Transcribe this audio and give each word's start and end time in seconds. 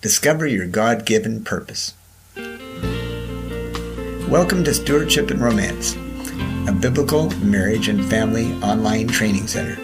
Discover 0.00 0.46
your 0.46 0.68
God 0.68 1.04
given 1.04 1.42
purpose. 1.42 1.92
Welcome 4.28 4.62
to 4.62 4.72
Stewardship 4.72 5.32
and 5.32 5.40
Romance, 5.40 5.96
a 6.68 6.72
biblical 6.72 7.30
marriage 7.40 7.88
and 7.88 8.08
family 8.08 8.52
online 8.62 9.08
training 9.08 9.48
center. 9.48 9.76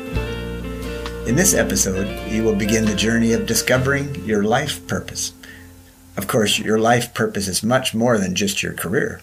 In 1.27 1.35
this 1.35 1.53
episode, 1.53 2.31
you 2.31 2.45
will 2.45 2.55
begin 2.55 2.85
the 2.85 2.95
journey 2.95 3.33
of 3.33 3.47
discovering 3.47 4.25
your 4.25 4.45
life 4.45 4.87
purpose. 4.87 5.33
Of 6.17 6.29
course, 6.29 6.61
your 6.61 6.79
life 6.79 7.13
purpose 7.13 7.49
is 7.49 7.65
much 7.65 7.93
more 7.93 8.17
than 8.17 8.37
just 8.37 8.63
your 8.63 8.75
career. 8.75 9.21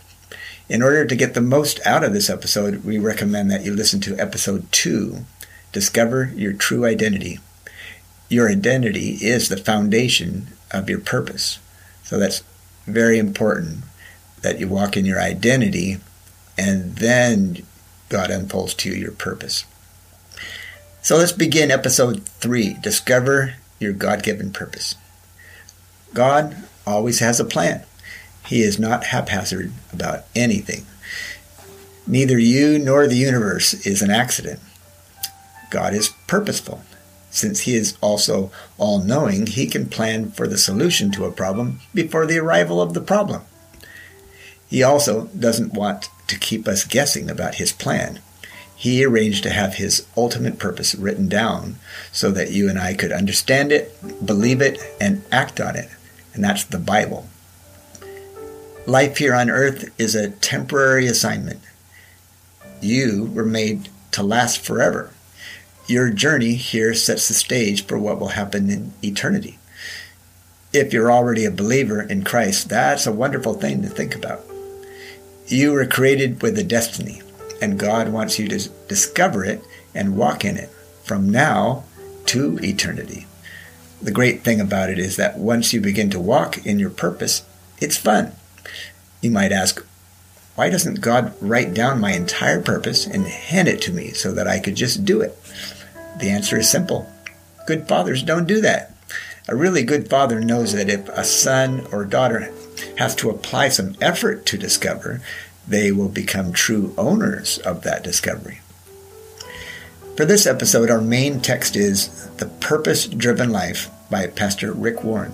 In 0.68 0.84
order 0.84 1.06
to 1.06 1.16
get 1.16 1.36
the 1.36 1.40
most 1.40 1.80
out 1.86 2.04
of 2.04 2.12
this 2.12 2.30
episode, 2.30 2.84
we 2.84 2.98
recommend 2.98 3.50
that 3.50 3.64
you 3.64 3.74
listen 3.74 4.02
to 4.02 4.20
episode 4.20 4.70
2 4.74 5.24
Discover 5.72 6.34
Your 6.36 6.52
True 6.52 6.84
Identity. 6.84 7.40
Your 8.28 8.50
identity 8.50 9.12
is 9.22 9.48
the 9.48 9.56
foundation 9.56 10.48
of 10.74 10.90
your 10.90 11.00
purpose. 11.00 11.60
So 12.04 12.18
that's 12.18 12.44
very 12.86 13.20
important 13.20 13.84
that 14.42 14.60
you 14.60 14.68
walk 14.68 14.98
in 14.98 15.06
your 15.06 15.20
identity 15.20 15.98
and 16.58 16.96
then 16.98 17.66
God 18.10 18.30
unfolds 18.30 18.74
to 18.76 18.90
you 18.90 18.96
your 18.96 19.12
purpose. 19.12 19.66
So 21.02 21.18
let's 21.18 21.32
begin 21.32 21.72
episode 21.72 22.26
three 22.26 22.76
Discover 22.82 23.56
your 23.80 23.94
God 23.94 24.24
given 24.24 24.52
purpose. 24.52 24.96
God 26.14 26.56
always 26.86 27.20
has 27.20 27.40
a 27.40 27.46
plan, 27.46 27.84
He 28.46 28.62
is 28.62 28.78
not 28.78 29.06
haphazard 29.06 29.72
about 29.94 30.26
anything. 30.36 30.86
Neither 32.06 32.38
you 32.38 32.78
nor 32.78 33.08
the 33.08 33.16
universe 33.16 33.74
is 33.86 34.02
an 34.02 34.12
accident. 34.12 34.60
God 35.70 35.94
is 35.94 36.10
purposeful. 36.28 36.82
Since 37.32 37.62
he 37.62 37.76
is 37.76 37.98
also 38.02 38.52
all 38.78 39.00
knowing, 39.00 39.48
he 39.48 39.66
can 39.66 39.88
plan 39.88 40.32
for 40.32 40.48
the 40.48 40.58
solution 40.58 41.12
to 41.12 41.26
a 41.26 41.32
problem 41.32 41.80
before 41.94 42.26
the 42.26 42.38
arrival 42.38 42.82
of 42.82 42.94
the 42.94 43.02
problem. 43.02 43.42
He 44.70 44.84
also 44.84 45.28
doesn't 45.28 45.74
want 45.74 46.10
to 46.28 46.38
keep 46.38 46.68
us 46.68 46.84
guessing 46.86 47.30
about 47.30 47.56
his 47.56 47.72
plan. 47.72 48.20
He 48.76 49.06
arranged 49.06 49.44
to 49.44 49.50
have 49.50 49.76
his 49.76 50.06
ultimate 50.18 50.60
purpose 50.60 50.94
written 50.94 51.30
down 51.30 51.76
so 52.12 52.32
that 52.32 52.52
you 52.52 52.70
and 52.70 52.80
I 52.80 52.96
could 52.96 53.12
understand 53.12 53.72
it, 53.72 53.96
believe 54.26 54.62
it, 54.62 54.80
and 55.00 55.24
act 55.32 55.62
on 55.62 55.76
it. 55.76 55.90
And 56.34 56.44
that's 56.44 56.64
the 56.64 56.80
Bible. 56.80 57.28
Life 58.86 59.18
here 59.18 59.36
on 59.36 59.50
earth 59.50 59.92
is 60.00 60.16
a 60.16 60.32
temporary 60.32 61.06
assignment. 61.06 61.62
You 62.82 63.32
were 63.34 63.46
made 63.46 63.90
to 64.12 64.24
last 64.24 64.60
forever. 64.60 65.12
Your 65.88 66.10
journey 66.10 66.54
here 66.54 66.94
sets 66.94 67.28
the 67.28 67.34
stage 67.34 67.86
for 67.86 67.98
what 67.98 68.20
will 68.20 68.30
happen 68.30 68.70
in 68.70 68.94
eternity. 69.04 69.58
If 70.74 70.94
you're 70.94 71.12
already 71.12 71.44
a 71.44 71.52
believer 71.52 72.02
in 72.02 72.24
Christ, 72.24 72.70
that's 72.70 73.06
a 73.06 73.12
wonderful 73.12 73.56
thing 73.56 73.82
to 73.82 73.90
think 73.90 74.16
about. 74.16 74.46
You 75.48 75.74
were 75.74 75.86
created 75.86 76.42
with 76.42 76.58
a 76.58 76.64
destiny, 76.64 77.22
and 77.62 77.80
God 77.80 78.10
wants 78.10 78.40
you 78.40 78.48
to 78.48 78.70
discover 78.88 79.44
it 79.44 79.62
and 79.94 80.16
walk 80.16 80.46
in 80.46 80.56
it 80.56 80.70
from 81.04 81.30
now 81.30 81.84
to 82.28 82.58
eternity. 82.64 83.26
The 84.02 84.12
great 84.12 84.44
thing 84.44 84.62
about 84.62 84.90
it 84.90 84.98
is 84.98 85.18
that 85.18 85.38
once 85.38 85.74
you 85.74 85.82
begin 85.82 86.10
to 86.12 86.20
walk 86.20 86.66
in 86.66 86.80
your 86.80 86.90
purpose, 86.90 87.44
it's 87.80 87.98
fun. 87.98 88.32
You 89.22 89.32
might 89.32 89.52
ask, 89.52 89.86
why 90.62 90.70
doesn't 90.70 91.02
God 91.02 91.34
write 91.42 91.74
down 91.74 92.00
my 92.00 92.12
entire 92.12 92.62
purpose 92.62 93.08
and 93.08 93.26
hand 93.26 93.68
it 93.68 93.82
to 93.82 93.92
me 93.92 94.12
so 94.12 94.32
that 94.32 94.48
I 94.48 94.60
could 94.60 94.76
just 94.76 95.04
do 95.04 95.20
it? 95.20 95.36
The 96.20 96.30
answer 96.30 96.60
is 96.60 96.70
simple. 96.70 97.12
Good 97.66 97.88
fathers 97.88 98.22
don't 98.22 98.46
do 98.46 98.62
that. 98.62 98.96
A 99.48 99.56
really 99.56 99.82
good 99.82 100.08
father 100.08 100.40
knows 100.40 100.74
that 100.74 100.88
if 100.88 101.10
a 101.10 101.24
son 101.24 101.88
or 101.92 102.06
daughter 102.06 102.54
has 103.00 103.16
to 103.16 103.32
apply 103.32 103.70
some 103.70 103.96
effort 104.00 104.46
to 104.46 104.58
discover, 104.60 105.24
they 105.68 105.92
will 105.92 106.10
become 106.10 106.54
true 106.54 106.94
owners 106.96 107.58
of 107.58 107.82
that 107.82 108.04
discovery. 108.04 108.62
For 110.16 110.26
this 110.26 110.46
episode, 110.46 110.92
our 110.92 111.02
main 111.02 111.40
text 111.40 111.76
is 111.76 112.28
The 112.38 112.46
Purpose 112.46 113.08
Driven 113.08 113.50
Life 113.50 113.90
by 114.12 114.28
Pastor 114.28 114.74
Rick 114.74 115.04
Warren. 115.04 115.34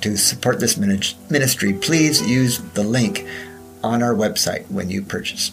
To 0.00 0.16
support 0.16 0.58
this 0.58 0.78
ministry, 0.78 1.74
please 1.74 2.26
use 2.26 2.60
the 2.72 2.82
link 2.82 3.26
on 3.84 4.02
our 4.02 4.14
website 4.14 4.68
when 4.70 4.90
you 4.90 5.02
purchase. 5.02 5.52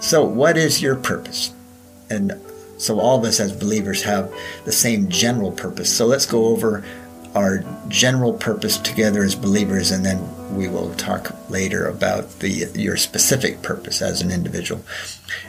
So, 0.00 0.24
what 0.24 0.56
is 0.56 0.80
your 0.80 0.96
purpose? 0.96 1.52
And 2.08 2.40
so 2.78 3.00
all 3.00 3.18
of 3.18 3.24
us 3.24 3.40
as 3.40 3.52
believers 3.52 4.02
have 4.04 4.32
the 4.64 4.72
same 4.72 5.08
general 5.08 5.50
purpose. 5.50 5.94
So 5.94 6.06
let's 6.06 6.26
go 6.26 6.46
over 6.46 6.84
our 7.34 7.64
general 7.88 8.32
purpose 8.32 8.78
together 8.78 9.22
as 9.22 9.34
believers, 9.34 9.90
and 9.90 10.04
then 10.06 10.56
we 10.56 10.68
will 10.68 10.94
talk 10.94 11.50
later 11.50 11.86
about 11.86 12.38
the 12.38 12.70
your 12.74 12.96
specific 12.96 13.62
purpose 13.62 14.00
as 14.00 14.22
an 14.22 14.30
individual. 14.30 14.82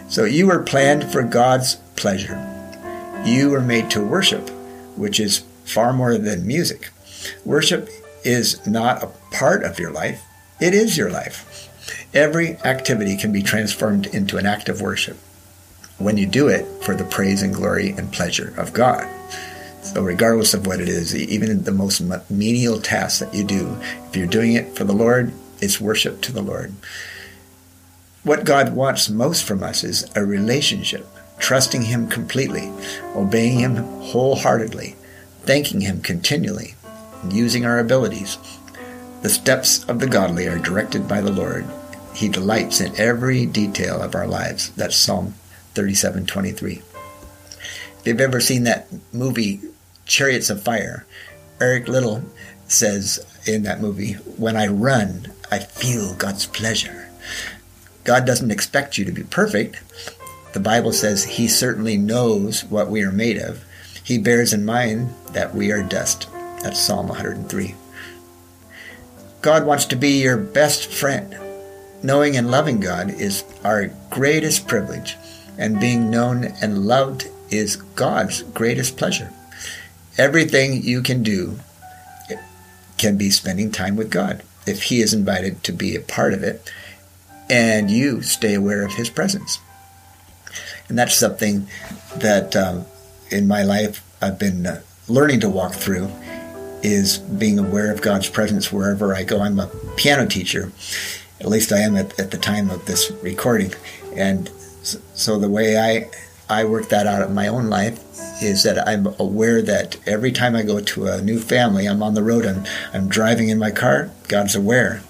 So 0.10 0.26
you 0.26 0.48
were 0.48 0.62
planned 0.62 1.12
for 1.12 1.24
God's 1.24 1.76
pleasure. 1.96 2.38
You 3.26 3.52
were 3.52 3.62
made 3.62 3.90
to 3.92 4.04
worship, 4.04 4.50
which 4.98 5.20
is 5.20 5.44
far 5.64 5.94
more 5.94 6.18
than 6.18 6.46
music. 6.46 6.90
Worship 7.46 7.90
is 8.24 8.66
not 8.68 9.04
a 9.04 9.12
part 9.32 9.64
of 9.64 9.80
your 9.80 9.92
life, 9.92 10.22
it 10.60 10.74
is 10.74 10.98
your 10.98 11.10
life. 11.10 11.68
Every 12.14 12.58
activity 12.58 13.16
can 13.16 13.32
be 13.32 13.44
transformed 13.44 14.08
into 14.08 14.38
an 14.38 14.46
act 14.46 14.68
of 14.68 14.82
worship 14.82 15.18
when 15.98 16.18
you 16.18 16.26
do 16.26 16.48
it 16.48 16.66
for 16.84 16.96
the 16.96 17.04
praise 17.04 17.42
and 17.42 17.54
glory 17.54 17.92
and 17.92 18.12
pleasure 18.12 18.54
of 18.58 18.74
God. 18.74 19.08
So, 19.82 20.02
regardless 20.02 20.54
of 20.54 20.68
what 20.68 20.82
it 20.82 20.90
is, 20.90 21.16
even 21.16 21.64
the 21.64 21.72
most 21.72 22.02
menial 22.30 22.82
task 22.82 23.20
that 23.20 23.34
you 23.34 23.44
do, 23.44 23.78
if 24.08 24.16
you're 24.16 24.28
doing 24.28 24.54
it 24.54 24.76
for 24.76 24.84
the 24.84 24.94
Lord, 24.94 25.34
it's 25.62 25.80
worship 25.80 26.22
to 26.22 26.32
the 26.32 26.42
Lord. 26.42 26.74
What 28.24 28.44
God 28.44 28.76
wants 28.76 29.10
most 29.10 29.46
from 29.46 29.64
us 29.64 29.84
is 29.84 30.06
a 30.16 30.26
relationship, 30.26 31.08
trusting 31.38 31.84
Him 31.84 32.10
completely, 32.10 32.72
obeying 33.16 33.60
Him 33.60 33.78
wholeheartedly, 33.78 34.96
thanking 35.44 35.82
Him 35.82 36.02
continually, 36.02 36.76
using 37.30 37.66
our 37.66 37.80
abilities. 37.80 38.38
The 39.22 39.30
steps 39.30 39.84
of 39.84 40.00
the 40.00 40.08
godly 40.08 40.48
are 40.48 40.58
directed 40.58 41.08
by 41.08 41.20
the 41.20 41.32
Lord. 41.32 41.66
He 42.14 42.30
delights 42.30 42.80
in 42.80 42.96
every 42.96 43.46
detail 43.46 44.02
of 44.02 44.16
our 44.16 44.28
lives. 44.28 44.72
That's 44.78 44.96
Psalm 44.96 45.36
37:23. 45.76 46.82
If 48.00 48.08
you've 48.08 48.22
ever 48.22 48.40
seen 48.40 48.64
that 48.64 48.88
movie 49.12 49.60
Chariots 50.06 50.50
of 50.50 50.64
Fire, 50.64 51.06
Eric 51.60 51.88
Liddell 51.90 52.24
says 52.68 53.20
in 53.46 53.64
that 53.64 53.82
movie, 53.82 54.14
"When 54.38 54.56
I 54.56 54.68
run, 54.68 55.28
I 55.52 55.60
feel 55.60 56.14
God's 56.14 56.46
pleasure." 56.46 57.10
God 58.06 58.26
doesn't 58.26 58.52
expect 58.52 58.98
you 58.98 59.04
to 59.06 59.12
be 59.12 59.24
perfect. 59.24 59.78
The 60.54 60.60
Bible 60.60 60.94
says 60.94 61.24
he 61.24 61.48
certainly 61.48 61.98
knows 61.98 62.64
what 62.64 62.90
we 62.90 63.04
are 63.04 63.12
made 63.12 63.38
of. 63.38 63.60
He 64.02 64.18
bears 64.18 64.54
in 64.54 64.66
mind 64.66 65.14
that 65.34 65.54
we 65.54 65.72
are 65.72 65.84
dust. 65.84 66.28
That's 66.64 66.80
Psalm 66.80 67.10
103. 67.10 67.76
God 69.42 69.66
wants 69.66 69.86
to 69.86 69.96
be 69.96 70.22
your 70.22 70.38
best 70.38 70.92
friend. 70.92 71.38
Knowing 72.04 72.36
and 72.36 72.52
loving 72.52 72.80
God 72.80 73.10
is 73.10 73.44
our 73.64 73.88
greatest 74.10 74.68
privilege 74.68 75.18
and 75.58 75.80
being 75.80 76.10
known 76.10 76.46
and 76.62 76.86
loved 76.86 77.28
is 77.50 77.76
God's 77.76 78.44
greatest 78.44 78.98
pleasure. 78.98 79.32
Everything 80.18 80.82
you 80.84 81.02
can 81.02 81.24
do 81.24 81.60
can 82.98 83.18
be 83.18 83.30
spending 83.30 83.72
time 83.72 83.96
with 83.96 84.12
God 84.12 84.44
if 84.68 84.84
He 84.84 85.02
is 85.02 85.14
invited 85.14 85.64
to 85.64 85.72
be 85.72 85.96
a 85.96 86.02
part 86.02 86.34
of 86.34 86.44
it 86.44 86.72
and 87.50 87.90
you 87.90 88.22
stay 88.22 88.54
aware 88.54 88.86
of 88.86 88.94
His 88.94 89.10
presence. 89.10 89.60
And 90.88 90.98
that's 90.98 91.16
something 91.16 91.68
that 92.18 92.56
um, 92.56 92.86
in 93.30 93.48
my 93.48 93.64
life 93.64 94.06
I've 94.22 94.40
been 94.40 94.66
uh, 94.66 94.82
learning 95.08 95.40
to 95.42 95.50
walk 95.50 95.74
through 95.74 96.10
is 96.84 97.18
being 97.18 97.60
aware 97.60 97.92
of 97.92 98.02
God's 98.02 98.30
presence 98.30 98.72
wherever 98.72 99.14
I 99.14 99.24
go. 99.24 99.42
I'm 99.42 99.60
a 99.60 99.70
piano 99.98 100.28
teacher, 100.28 100.72
at 101.40 101.48
least 101.48 101.72
I 101.72 101.80
am 101.80 101.96
at, 101.96 102.20
at 102.20 102.32
the 102.32 102.38
time 102.38 102.70
of 102.70 102.86
this 102.86 103.12
recording. 103.22 103.74
And 104.16 104.50
so 104.84 105.38
the 105.40 105.50
way 105.50 105.78
I 105.78 106.10
I 106.50 106.66
work 106.66 106.90
that 106.90 107.06
out 107.06 107.28
in 107.28 107.36
my 107.36 107.48
own 107.48 107.70
life 107.70 108.04
is 108.42 108.64
that 108.64 108.88
I'm 108.88 109.06
aware 109.20 109.62
that 109.62 109.98
every 110.08 110.32
time 110.32 110.56
I 110.56 110.64
go 110.64 110.80
to 110.80 111.08
a 111.08 111.22
new 111.22 111.40
family, 111.40 111.86
I'm 111.86 112.02
on 112.02 112.16
the 112.16 112.24
road, 112.24 112.46
I'm, 112.46 112.66
I'm 112.92 113.08
driving 113.08 113.50
in 113.50 113.60
my 113.60 113.70
car, 113.70 114.10
God's 114.28 114.56
aware. 114.56 115.04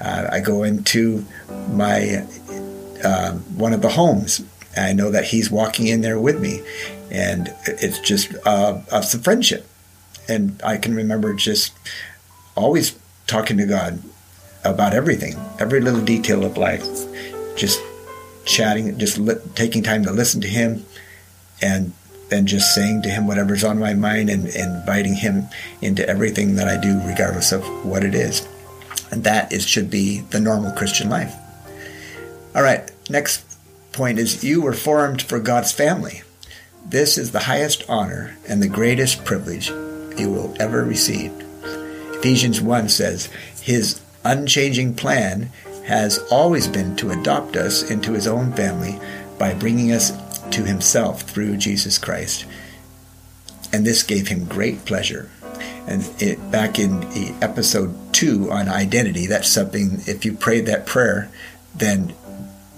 Uh, 0.00 0.28
I 0.30 0.38
go 0.40 0.62
into 0.62 1.24
my 1.70 2.24
uh, 3.02 3.32
one 3.56 3.72
of 3.72 3.82
the 3.82 3.88
homes, 3.88 4.44
I 4.76 4.92
know 4.92 5.10
that 5.10 5.24
He's 5.24 5.50
walking 5.50 5.86
in 5.88 6.00
there 6.00 6.18
with 6.18 6.40
me, 6.40 6.62
and 7.10 7.52
it's 7.66 7.98
just 7.98 8.34
uh, 8.46 8.80
it's 8.92 9.14
a 9.14 9.18
friendship. 9.18 9.66
And 10.28 10.60
I 10.64 10.76
can 10.76 10.94
remember 10.94 11.34
just 11.34 11.72
always 12.54 12.98
talking 13.26 13.56
to 13.58 13.66
God 13.66 14.02
about 14.64 14.94
everything, 14.94 15.36
every 15.58 15.80
little 15.80 16.00
detail 16.00 16.44
of 16.44 16.56
life, 16.56 16.86
just 17.56 17.80
chatting, 18.44 18.98
just 18.98 19.18
li- 19.18 19.34
taking 19.54 19.82
time 19.82 20.04
to 20.04 20.12
listen 20.12 20.40
to 20.40 20.48
him, 20.48 20.84
and 21.60 21.92
than 22.30 22.46
just 22.46 22.74
saying 22.74 23.02
to 23.02 23.10
him 23.10 23.26
whatever's 23.26 23.64
on 23.64 23.78
my 23.78 23.94
mind 23.94 24.30
and, 24.30 24.46
and 24.46 24.80
inviting 24.80 25.14
him 25.14 25.46
into 25.82 26.08
everything 26.08 26.56
that 26.56 26.68
I 26.68 26.80
do, 26.80 27.00
regardless 27.04 27.52
of 27.52 27.62
what 27.84 28.02
it 28.02 28.14
is. 28.14 28.46
And 29.10 29.24
that 29.24 29.52
is, 29.52 29.66
should 29.66 29.90
be 29.90 30.20
the 30.20 30.40
normal 30.40 30.72
Christian 30.72 31.10
life. 31.10 31.34
All 32.54 32.62
right, 32.62 32.90
next 33.10 33.44
point 33.92 34.18
is 34.18 34.42
you 34.42 34.62
were 34.62 34.72
formed 34.72 35.22
for 35.22 35.38
God's 35.38 35.72
family. 35.72 36.22
This 36.86 37.18
is 37.18 37.32
the 37.32 37.40
highest 37.40 37.84
honor 37.88 38.36
and 38.48 38.62
the 38.62 38.68
greatest 38.68 39.24
privilege 39.24 39.70
you 40.18 40.30
will 40.30 40.54
ever 40.60 40.84
receive. 40.84 41.32
Ephesians 42.14 42.60
1 42.60 42.88
says, 42.88 43.28
His 43.60 44.00
unchanging 44.24 44.94
plan 44.94 45.50
has 45.86 46.18
always 46.30 46.66
been 46.66 46.96
to 46.96 47.10
adopt 47.10 47.56
us 47.56 47.90
into 47.90 48.12
His 48.12 48.26
own 48.26 48.52
family 48.52 48.98
by 49.38 49.52
bringing 49.54 49.92
us 49.92 50.12
to 50.50 50.64
Himself 50.64 51.22
through 51.22 51.56
Jesus 51.56 51.98
Christ. 51.98 52.46
And 53.72 53.84
this 53.84 54.02
gave 54.02 54.28
Him 54.28 54.46
great 54.46 54.84
pleasure. 54.84 55.30
And 55.86 56.08
it, 56.18 56.50
back 56.50 56.78
in 56.78 57.04
episode 57.42 57.94
2 58.14 58.50
on 58.50 58.68
identity, 58.68 59.26
that's 59.26 59.50
something, 59.50 60.00
if 60.06 60.24
you 60.24 60.32
prayed 60.32 60.66
that 60.66 60.86
prayer, 60.86 61.30
then 61.74 62.14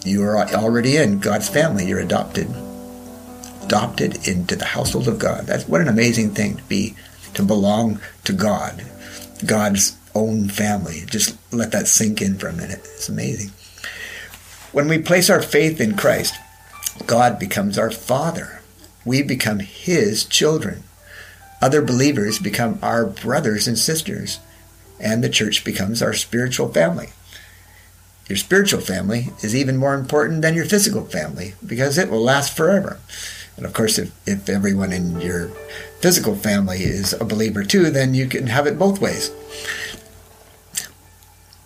you 0.04 0.22
are 0.24 0.36
already 0.36 0.96
in 0.96 1.20
God's 1.20 1.48
family. 1.48 1.86
You're 1.86 2.00
adopted. 2.00 2.48
Adopted 3.62 4.26
into 4.26 4.56
the 4.56 4.64
household 4.64 5.06
of 5.06 5.18
God. 5.18 5.46
That's 5.46 5.68
what 5.68 5.80
an 5.80 5.88
amazing 5.88 6.30
thing 6.30 6.56
to 6.56 6.62
be, 6.64 6.94
to 7.36 7.42
belong 7.42 8.00
to 8.24 8.32
God, 8.32 8.84
God's 9.44 9.96
own 10.14 10.48
family. 10.48 11.04
Just 11.06 11.36
let 11.52 11.70
that 11.72 11.86
sink 11.86 12.20
in 12.20 12.38
for 12.38 12.48
a 12.48 12.52
minute. 12.52 12.80
It's 12.80 13.08
amazing. 13.08 13.52
When 14.72 14.88
we 14.88 14.98
place 14.98 15.30
our 15.30 15.42
faith 15.42 15.80
in 15.80 15.96
Christ, 15.96 16.34
God 17.06 17.38
becomes 17.38 17.78
our 17.78 17.90
Father. 17.90 18.60
We 19.04 19.22
become 19.22 19.60
His 19.60 20.24
children. 20.24 20.82
Other 21.62 21.82
believers 21.82 22.38
become 22.38 22.78
our 22.82 23.06
brothers 23.06 23.68
and 23.68 23.78
sisters, 23.78 24.40
and 24.98 25.22
the 25.22 25.28
church 25.28 25.64
becomes 25.64 26.02
our 26.02 26.12
spiritual 26.12 26.68
family. 26.68 27.10
Your 28.28 28.36
spiritual 28.36 28.80
family 28.80 29.28
is 29.42 29.54
even 29.54 29.76
more 29.76 29.94
important 29.94 30.42
than 30.42 30.54
your 30.54 30.64
physical 30.64 31.04
family 31.04 31.54
because 31.64 31.96
it 31.96 32.10
will 32.10 32.22
last 32.22 32.56
forever. 32.56 32.98
And 33.56 33.64
of 33.64 33.72
course, 33.72 33.98
if, 33.98 34.12
if 34.28 34.48
everyone 34.48 34.92
in 34.92 35.20
your 35.20 35.48
physical 36.00 36.36
family 36.36 36.78
is 36.78 37.12
a 37.14 37.24
believer 37.24 37.64
too, 37.64 37.90
then 37.90 38.14
you 38.14 38.26
can 38.28 38.46
have 38.48 38.66
it 38.66 38.78
both 38.78 39.00
ways. 39.00 39.30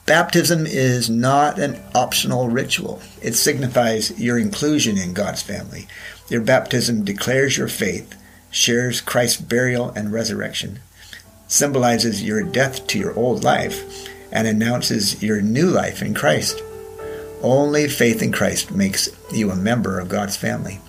Baptism 0.07 0.67
is 0.67 1.09
not 1.09 1.59
an 1.61 1.81
optional 1.95 2.49
ritual. 2.49 3.01
It 3.23 3.35
signifies 3.35 4.19
your 4.19 4.39
inclusion 4.39 4.99
in 4.99 5.15
God's 5.15 5.43
family. 5.43 5.87
Your 6.29 6.41
baptism 6.41 7.05
declares 7.05 7.57
your 7.57 7.69
faith, 7.69 8.17
shares 8.51 9.01
Christ's 9.01 9.41
burial 9.41 9.91
and 9.91 10.13
resurrection, 10.13 10.81
symbolizes 11.47 12.25
your 12.25 12.43
death 12.43 12.87
to 12.89 12.99
your 12.99 13.15
old 13.15 13.45
life, 13.45 14.09
and 14.33 14.49
announces 14.49 15.23
your 15.23 15.41
new 15.41 15.67
life 15.67 16.03
in 16.03 16.15
Christ. 16.15 16.61
Only 17.43 17.89
faith 17.89 18.21
in 18.21 18.33
Christ 18.33 18.71
makes 18.73 19.09
you 19.33 19.51
a 19.51 19.57
member 19.57 19.99
of 19.99 20.09
God's 20.09 20.37
family. 20.37 20.81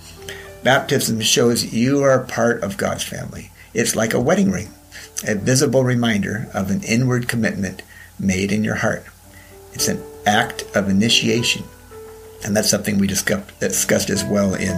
Baptism 0.64 1.22
shows 1.22 1.74
you 1.74 2.04
are 2.04 2.24
part 2.24 2.62
of 2.62 2.78
God's 2.78 3.04
family. 3.04 3.52
It's 3.74 3.96
like 3.96 4.14
a 4.14 4.22
wedding 4.22 4.52
ring, 4.52 4.70
a 5.28 5.36
visible 5.36 5.84
reminder 5.84 6.50
of 6.54 6.70
an 6.70 6.84
inward 6.84 7.28
commitment 7.28 7.82
made 8.20 8.52
in 8.52 8.64
your 8.64 8.76
heart. 8.76 9.06
It's 9.74 9.88
an 9.88 10.04
act 10.26 10.64
of 10.76 10.88
initiation. 10.90 11.64
And 12.44 12.56
that's 12.56 12.70
something 12.70 13.00
we 13.00 13.08
discussed, 13.08 14.10
as 14.10 14.24
well 14.24 14.54
in 14.54 14.76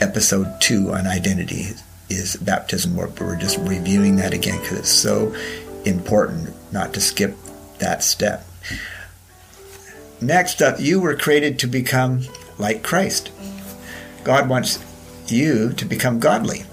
episode 0.00 0.60
two 0.60 0.92
on 0.92 1.06
identity 1.06 1.68
is 2.08 2.36
baptism. 2.36 2.94
We're 2.94 3.36
just 3.36 3.58
reviewing 3.58 4.16
that 4.16 4.32
again 4.32 4.60
because 4.60 4.78
it's 4.78 4.90
so 4.90 5.34
important 5.84 6.54
not 6.72 6.94
to 6.94 7.00
skip 7.00 7.36
that 7.78 8.04
step. 8.04 8.44
Next 10.20 10.62
up, 10.62 10.78
you 10.78 11.00
were 11.00 11.16
created 11.16 11.58
to 11.60 11.66
become 11.66 12.22
like 12.58 12.82
Christ. 12.82 13.30
God 14.24 14.48
wants 14.48 14.78
you 15.30 15.72
to 15.74 15.84
become 15.84 16.20
godly, 16.20 16.64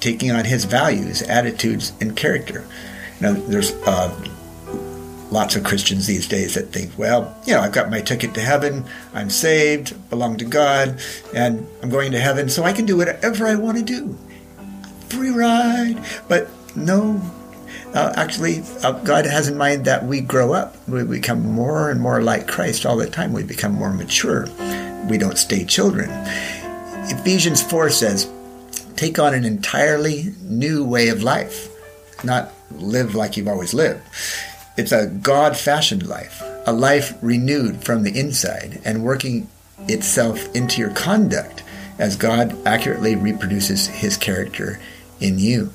taking 0.00 0.30
on 0.30 0.44
his 0.44 0.64
values, 0.64 1.22
attitudes, 1.22 1.92
and 2.00 2.16
character. 2.16 2.64
Now, 3.20 3.32
there's 3.32 3.72
uh, 3.86 4.14
lots 5.30 5.56
of 5.56 5.64
Christians 5.64 6.06
these 6.06 6.28
days 6.28 6.54
that 6.54 6.68
think, 6.68 6.96
well, 6.98 7.36
you 7.46 7.54
know, 7.54 7.60
I've 7.60 7.72
got 7.72 7.90
my 7.90 8.00
ticket 8.00 8.34
to 8.34 8.40
heaven, 8.40 8.84
I'm 9.14 9.30
saved, 9.30 10.10
belong 10.10 10.36
to 10.38 10.44
God, 10.44 11.00
and 11.34 11.66
I'm 11.82 11.90
going 11.90 12.12
to 12.12 12.20
heaven, 12.20 12.48
so 12.48 12.64
I 12.64 12.72
can 12.72 12.86
do 12.86 12.96
whatever 12.96 13.46
I 13.46 13.56
want 13.56 13.78
to 13.78 13.84
do. 13.84 14.16
Free 15.08 15.30
ride. 15.30 16.02
But 16.28 16.48
no, 16.76 17.20
uh, 17.94 18.12
actually, 18.16 18.62
uh, 18.82 18.92
God 19.04 19.24
has 19.26 19.48
in 19.48 19.56
mind 19.56 19.84
that 19.86 20.04
we 20.04 20.20
grow 20.20 20.52
up. 20.52 20.76
We 20.88 21.02
become 21.04 21.40
more 21.40 21.90
and 21.90 22.00
more 22.00 22.22
like 22.22 22.46
Christ 22.46 22.84
all 22.84 22.96
the 22.96 23.08
time. 23.08 23.32
We 23.32 23.44
become 23.44 23.72
more 23.72 23.92
mature. 23.92 24.46
We 25.08 25.16
don't 25.18 25.38
stay 25.38 25.64
children. 25.64 26.10
Ephesians 27.10 27.62
4 27.62 27.90
says, 27.90 28.30
take 28.96 29.18
on 29.18 29.34
an 29.34 29.44
entirely 29.44 30.34
new 30.42 30.84
way 30.84 31.08
of 31.08 31.22
life, 31.22 31.68
not 32.24 32.52
live 32.72 33.14
like 33.14 33.36
you've 33.36 33.48
always 33.48 33.72
lived. 33.72 34.02
It's 34.76 34.92
a 34.92 35.06
God 35.06 35.56
fashioned 35.56 36.06
life, 36.06 36.42
a 36.66 36.72
life 36.72 37.16
renewed 37.22 37.84
from 37.84 38.02
the 38.02 38.18
inside 38.18 38.80
and 38.84 39.04
working 39.04 39.48
itself 39.88 40.54
into 40.54 40.80
your 40.80 40.90
conduct 40.90 41.62
as 41.98 42.16
God 42.16 42.54
accurately 42.66 43.16
reproduces 43.16 43.86
his 43.86 44.16
character 44.16 44.78
in 45.20 45.38
you. 45.38 45.72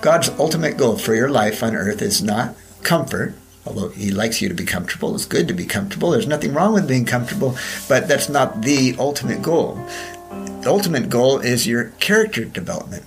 God's 0.00 0.28
ultimate 0.30 0.76
goal 0.76 0.98
for 0.98 1.14
your 1.14 1.30
life 1.30 1.62
on 1.62 1.74
earth 1.74 2.02
is 2.02 2.22
not 2.22 2.54
comfort, 2.82 3.34
although 3.66 3.88
He 3.88 4.10
likes 4.10 4.40
you 4.40 4.48
to 4.48 4.54
be 4.54 4.64
comfortable. 4.64 5.14
It's 5.14 5.26
good 5.26 5.48
to 5.48 5.54
be 5.54 5.66
comfortable. 5.66 6.10
There's 6.10 6.26
nothing 6.26 6.54
wrong 6.54 6.74
with 6.74 6.88
being 6.88 7.04
comfortable, 7.04 7.56
but 7.88 8.08
that's 8.08 8.28
not 8.28 8.62
the 8.62 8.94
ultimate 8.98 9.42
goal. 9.42 9.74
The 10.62 10.70
ultimate 10.70 11.08
goal 11.08 11.40
is 11.40 11.66
your 11.66 11.90
character 12.00 12.44
development. 12.44 13.04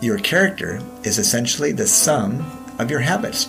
Your 0.00 0.18
character 0.18 0.80
is 1.04 1.18
essentially 1.18 1.72
the 1.72 1.86
sum 1.86 2.44
of 2.78 2.90
your 2.90 3.00
habits. 3.00 3.48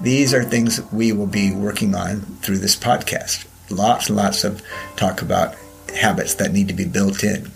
These 0.00 0.34
are 0.34 0.44
things 0.44 0.80
we 0.92 1.12
will 1.12 1.26
be 1.26 1.52
working 1.52 1.94
on 1.94 2.20
through 2.42 2.58
this 2.58 2.76
podcast. 2.76 3.46
Lots 3.70 4.08
and 4.08 4.16
lots 4.16 4.44
of 4.44 4.62
talk 4.96 5.22
about 5.22 5.54
habits 5.94 6.34
that 6.34 6.52
need 6.52 6.68
to 6.68 6.74
be 6.74 6.84
built 6.84 7.24
in. 7.24 7.46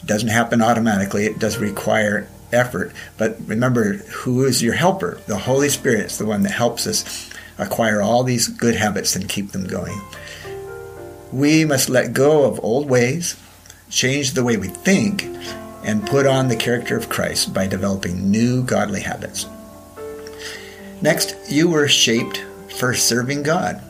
It 0.00 0.06
doesn't 0.06 0.28
happen 0.28 0.62
automatically, 0.62 1.26
it 1.26 1.38
does 1.38 1.58
require 1.58 2.28
effort. 2.52 2.92
But 3.16 3.36
remember, 3.46 3.94
who 3.94 4.44
is 4.44 4.62
your 4.62 4.74
helper? 4.74 5.20
The 5.26 5.38
Holy 5.38 5.68
Spirit 5.68 6.06
is 6.06 6.18
the 6.18 6.26
one 6.26 6.42
that 6.42 6.52
helps 6.52 6.86
us 6.86 7.30
acquire 7.58 8.00
all 8.00 8.22
these 8.22 8.48
good 8.48 8.76
habits 8.76 9.16
and 9.16 9.28
keep 9.28 9.52
them 9.52 9.66
going. 9.66 10.00
We 11.32 11.64
must 11.64 11.88
let 11.88 12.12
go 12.12 12.44
of 12.44 12.62
old 12.64 12.88
ways, 12.88 13.38
change 13.90 14.32
the 14.32 14.44
way 14.44 14.56
we 14.56 14.68
think, 14.68 15.24
and 15.84 16.06
put 16.06 16.26
on 16.26 16.48
the 16.48 16.56
character 16.56 16.96
of 16.96 17.08
Christ 17.08 17.52
by 17.52 17.66
developing 17.66 18.30
new 18.30 18.62
godly 18.62 19.00
habits. 19.00 19.46
Next, 21.00 21.36
you 21.48 21.68
were 21.68 21.88
shaped 21.88 22.44
for 22.76 22.94
serving 22.94 23.42
God. 23.42 23.82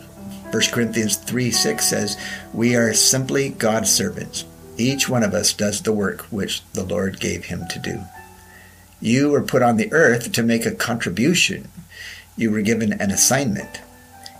1 0.50 0.62
Corinthians 0.72 1.16
3 1.16 1.50
6 1.50 1.84
says, 1.84 2.16
We 2.52 2.74
are 2.74 2.92
simply 2.94 3.50
God's 3.50 3.92
servants. 3.92 4.44
Each 4.76 5.08
one 5.08 5.22
of 5.22 5.34
us 5.34 5.52
does 5.52 5.82
the 5.82 5.92
work 5.92 6.22
which 6.30 6.62
the 6.72 6.84
Lord 6.84 7.20
gave 7.20 7.46
him 7.46 7.66
to 7.68 7.78
do. 7.78 8.00
You 9.00 9.30
were 9.30 9.42
put 9.42 9.62
on 9.62 9.76
the 9.76 9.92
earth 9.92 10.32
to 10.32 10.42
make 10.42 10.66
a 10.66 10.74
contribution. 10.74 11.68
You 12.36 12.50
were 12.50 12.62
given 12.62 12.92
an 12.92 13.10
assignment. 13.10 13.80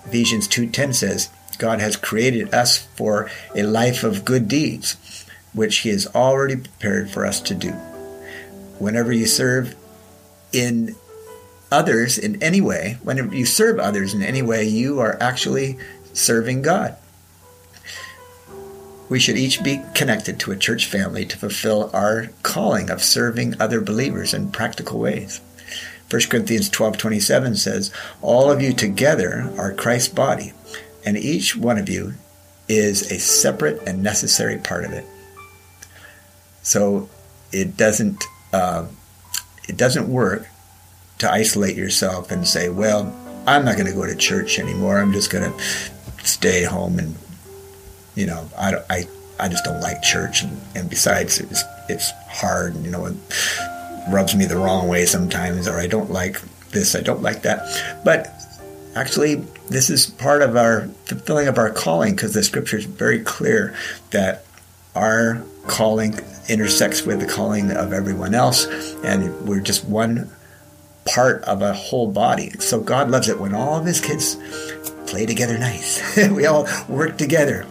Ephesians 0.04 0.48
2:10 0.48 0.94
says, 0.94 1.30
God 1.58 1.80
has 1.80 1.96
created 1.96 2.54
us 2.54 2.78
for 2.96 3.30
a 3.54 3.64
life 3.64 4.04
of 4.04 4.24
good 4.24 4.48
deeds, 4.48 4.96
which 5.52 5.78
he 5.78 5.90
has 5.90 6.06
already 6.14 6.56
prepared 6.56 7.10
for 7.10 7.26
us 7.26 7.40
to 7.42 7.54
do. 7.54 7.72
Whenever 8.78 9.12
you 9.12 9.26
serve 9.26 9.74
in 10.52 10.94
others 11.70 12.16
in 12.16 12.40
any 12.42 12.60
way, 12.60 12.98
whenever 13.02 13.34
you 13.34 13.44
serve 13.44 13.78
others 13.78 14.14
in 14.14 14.22
any 14.22 14.40
way, 14.40 14.64
you 14.64 15.00
are 15.00 15.20
actually 15.20 15.76
serving 16.12 16.62
God. 16.62 16.96
We 19.08 19.18
should 19.18 19.38
each 19.38 19.62
be 19.62 19.82
connected 19.94 20.38
to 20.40 20.52
a 20.52 20.56
church 20.56 20.86
family 20.86 21.24
to 21.26 21.38
fulfill 21.38 21.90
our 21.92 22.28
calling 22.42 22.90
of 22.90 23.02
serving 23.02 23.60
other 23.60 23.80
believers 23.80 24.34
in 24.34 24.50
practical 24.50 24.98
ways. 24.98 25.40
1 26.10 26.30
Corinthians 26.30 26.68
12:27 26.68 27.56
says, 27.56 27.90
"All 28.22 28.50
of 28.50 28.62
you 28.62 28.72
together 28.72 29.50
are 29.58 29.72
Christ's 29.72 30.08
body, 30.08 30.52
and 31.04 31.16
each 31.16 31.56
one 31.56 31.78
of 31.78 31.88
you 31.88 32.14
is 32.68 33.10
a 33.10 33.18
separate 33.18 33.82
and 33.86 34.02
necessary 34.02 34.56
part 34.56 34.84
of 34.84 34.92
it." 34.92 35.04
So 36.62 37.08
it 37.52 37.76
doesn't 37.76 38.24
uh, 38.52 38.86
it 39.68 39.76
doesn't 39.76 40.08
work 40.08 40.46
to 41.18 41.30
isolate 41.30 41.76
yourself 41.76 42.30
and 42.30 42.46
say, 42.46 42.68
"Well, 42.68 43.14
I'm 43.46 43.64
not 43.64 43.76
going 43.76 43.86
to 43.86 43.92
go 43.92 44.06
to 44.06 44.14
church 44.14 44.58
anymore. 44.58 44.98
I'm 44.98 45.12
just 45.12 45.30
going 45.30 45.50
to 45.50 45.64
stay 46.24 46.64
home 46.64 46.98
and 46.98 47.16
you 48.18 48.26
know, 48.26 48.48
I, 48.58 48.74
I, 48.90 49.04
I 49.38 49.48
just 49.48 49.64
don't 49.64 49.80
like 49.80 50.02
church, 50.02 50.42
and, 50.42 50.60
and 50.74 50.90
besides, 50.90 51.38
it's 51.38 51.62
it's 51.88 52.10
hard, 52.28 52.74
you 52.84 52.90
know, 52.90 53.06
it 53.06 53.14
rubs 54.10 54.34
me 54.34 54.44
the 54.44 54.56
wrong 54.56 54.88
way 54.88 55.06
sometimes, 55.06 55.68
or 55.68 55.78
I 55.78 55.86
don't 55.86 56.10
like 56.10 56.40
this, 56.70 56.96
I 56.96 57.00
don't 57.00 57.22
like 57.22 57.42
that. 57.42 57.60
But 58.04 58.28
actually, 58.96 59.36
this 59.70 59.88
is 59.88 60.06
part 60.06 60.42
of 60.42 60.56
our 60.56 60.88
fulfilling 61.04 61.46
of 61.46 61.58
our 61.58 61.70
calling 61.70 62.16
because 62.16 62.34
the 62.34 62.42
scripture 62.42 62.78
is 62.78 62.86
very 62.86 63.20
clear 63.20 63.76
that 64.10 64.44
our 64.96 65.40
calling 65.68 66.18
intersects 66.48 67.02
with 67.02 67.20
the 67.20 67.26
calling 67.26 67.70
of 67.70 67.92
everyone 67.92 68.34
else, 68.34 68.66
and 69.04 69.46
we're 69.46 69.60
just 69.60 69.84
one 69.84 70.28
part 71.06 71.42
of 71.44 71.62
a 71.62 71.72
whole 71.72 72.10
body. 72.10 72.50
So 72.58 72.80
God 72.80 73.10
loves 73.10 73.28
it 73.28 73.38
when 73.38 73.54
all 73.54 73.78
of 73.78 73.86
His 73.86 74.00
kids 74.00 74.36
play 75.06 75.24
together 75.24 75.56
nice. 75.56 76.18
we 76.30 76.46
all 76.46 76.66
work 76.88 77.16
together 77.16 77.64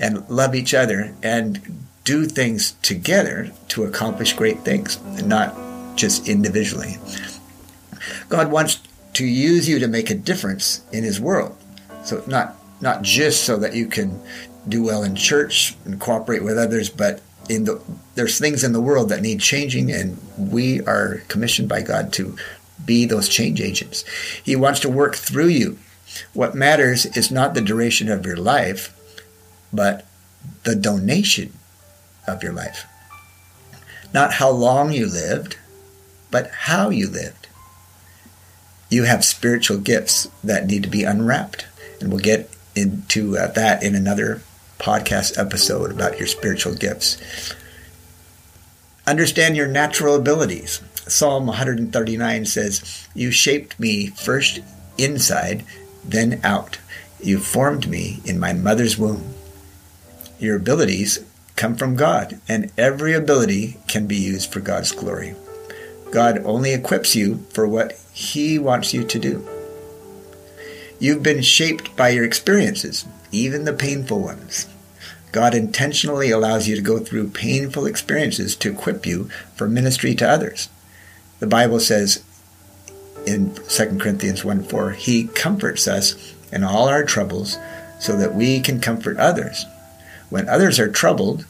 and 0.00 0.28
love 0.28 0.54
each 0.54 0.74
other 0.74 1.14
and 1.22 1.60
do 2.04 2.24
things 2.24 2.72
together 2.82 3.50
to 3.68 3.84
accomplish 3.84 4.32
great 4.32 4.60
things, 4.60 4.98
and 5.18 5.28
not 5.28 5.54
just 5.96 6.28
individually. 6.28 6.96
God 8.28 8.50
wants 8.50 8.80
to 9.14 9.26
use 9.26 9.68
you 9.68 9.78
to 9.78 9.88
make 9.88 10.10
a 10.10 10.14
difference 10.14 10.84
in 10.92 11.04
His 11.04 11.20
world. 11.20 11.56
So 12.04 12.22
not 12.26 12.56
not 12.80 13.02
just 13.02 13.44
so 13.44 13.56
that 13.58 13.74
you 13.74 13.86
can 13.86 14.20
do 14.68 14.82
well 14.84 15.02
in 15.02 15.16
church 15.16 15.76
and 15.84 16.00
cooperate 16.00 16.44
with 16.44 16.56
others, 16.56 16.88
but 16.88 17.20
in 17.48 17.64
the 17.64 17.82
there's 18.14 18.38
things 18.38 18.64
in 18.64 18.72
the 18.72 18.80
world 18.80 19.08
that 19.08 19.22
need 19.22 19.40
changing, 19.40 19.90
and 19.90 20.18
we 20.36 20.80
are 20.82 21.22
commissioned 21.28 21.68
by 21.68 21.82
God 21.82 22.12
to 22.14 22.36
be 22.84 23.04
those 23.04 23.28
change 23.28 23.60
agents. 23.60 24.04
He 24.42 24.56
wants 24.56 24.80
to 24.80 24.88
work 24.88 25.14
through 25.14 25.48
you. 25.48 25.78
What 26.32 26.54
matters 26.54 27.04
is 27.04 27.30
not 27.30 27.54
the 27.54 27.60
duration 27.60 28.08
of 28.08 28.24
your 28.24 28.36
life, 28.36 28.94
but 29.72 30.06
the 30.64 30.74
donation 30.74 31.52
of 32.26 32.42
your 32.42 32.52
life. 32.52 32.86
Not 34.12 34.34
how 34.34 34.50
long 34.50 34.92
you 34.92 35.06
lived, 35.06 35.58
but 36.30 36.50
how 36.50 36.90
you 36.90 37.08
lived. 37.08 37.48
You 38.90 39.04
have 39.04 39.24
spiritual 39.24 39.78
gifts 39.78 40.28
that 40.42 40.66
need 40.66 40.82
to 40.82 40.88
be 40.88 41.04
unwrapped, 41.04 41.66
and 42.00 42.10
we'll 42.10 42.20
get 42.20 42.50
into 42.74 43.36
uh, 43.36 43.48
that 43.48 43.82
in 43.82 43.94
another 43.94 44.42
podcast 44.78 45.38
episode 45.38 45.90
about 45.90 46.18
your 46.18 46.26
spiritual 46.26 46.74
gifts. 46.74 47.54
Understand 49.06 49.56
your 49.56 49.66
natural 49.66 50.14
abilities. 50.14 50.80
Psalm 51.06 51.46
139 51.46 52.44
says, 52.46 53.08
You 53.14 53.30
shaped 53.30 53.78
me 53.80 54.08
first 54.08 54.60
inside, 54.96 55.64
then 56.04 56.40
out. 56.44 56.78
You 57.20 57.38
formed 57.40 57.88
me 57.88 58.20
in 58.24 58.38
my 58.38 58.52
mother's 58.52 58.96
womb. 58.96 59.34
Your 60.38 60.56
abilities 60.56 61.24
come 61.56 61.74
from 61.74 61.96
God, 61.96 62.40
and 62.48 62.70
every 62.78 63.12
ability 63.12 63.76
can 63.88 64.06
be 64.06 64.16
used 64.16 64.52
for 64.52 64.60
God's 64.60 64.92
glory. 64.92 65.34
God 66.12 66.38
only 66.44 66.72
equips 66.72 67.16
you 67.16 67.44
for 67.50 67.66
what 67.66 67.92
He 68.12 68.58
wants 68.58 68.94
you 68.94 69.04
to 69.04 69.18
do. 69.18 69.46
You've 71.00 71.22
been 71.22 71.42
shaped 71.42 71.96
by 71.96 72.10
your 72.10 72.24
experiences, 72.24 73.04
even 73.32 73.64
the 73.64 73.72
painful 73.72 74.20
ones. 74.20 74.68
God 75.32 75.54
intentionally 75.54 76.30
allows 76.30 76.66
you 76.66 76.76
to 76.76 76.82
go 76.82 76.98
through 76.98 77.30
painful 77.30 77.86
experiences 77.86 78.56
to 78.56 78.70
equip 78.70 79.04
you 79.04 79.28
for 79.54 79.68
ministry 79.68 80.14
to 80.14 80.28
others. 80.28 80.68
The 81.40 81.46
Bible 81.46 81.80
says 81.80 82.24
in 83.26 83.54
2 83.54 83.98
Corinthians 83.98 84.44
1 84.44 84.62
4, 84.64 84.92
He 84.92 85.26
comforts 85.26 85.86
us 85.86 86.34
in 86.52 86.64
all 86.64 86.88
our 86.88 87.04
troubles 87.04 87.58
so 88.00 88.16
that 88.16 88.34
we 88.34 88.60
can 88.60 88.80
comfort 88.80 89.18
others. 89.18 89.66
When 90.30 90.48
others 90.48 90.78
are 90.78 90.90
troubled, 90.90 91.46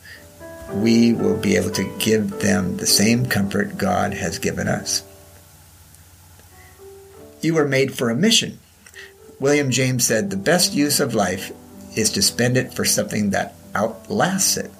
we 0.72 1.12
will 1.12 1.36
be 1.36 1.56
able 1.56 1.70
to 1.70 1.96
give 1.98 2.40
them 2.40 2.76
the 2.76 2.86
same 2.86 3.26
comfort 3.26 3.78
God 3.78 4.14
has 4.14 4.38
given 4.38 4.68
us. 4.68 5.02
You 7.40 7.54
were 7.54 7.68
made 7.68 7.94
for 7.94 8.10
a 8.10 8.16
mission. 8.16 8.58
William 9.40 9.70
James 9.70 10.04
said, 10.06 10.30
The 10.30 10.36
best 10.36 10.74
use 10.74 11.00
of 11.00 11.14
life 11.14 11.52
is 11.96 12.10
to 12.12 12.22
spend 12.22 12.56
it 12.56 12.74
for 12.74 12.84
something 12.84 13.30
that 13.30 13.54
outlasts 13.74 14.56
it. 14.56 14.70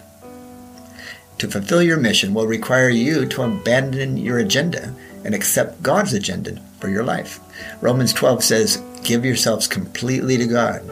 To 1.39 1.49
fulfill 1.49 1.83
your 1.83 1.99
mission 1.99 2.35
will 2.35 2.47
require 2.47 2.89
you 2.89 3.25
to 3.27 3.43
abandon 3.43 4.17
your 4.17 4.39
agenda 4.39 4.95
and 5.25 5.35
accept 5.35 5.83
God's 5.83 6.13
agenda 6.13 6.61
for 6.81 6.89
your 6.89 7.05
life. 7.05 7.39
Romans 7.81 8.13
12 8.13 8.43
says, 8.43 8.83
Give 9.05 9.25
yourselves 9.25 9.69
completely 9.69 10.37
to 10.37 10.47
God, 10.47 10.83